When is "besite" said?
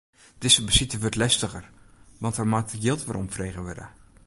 0.69-0.97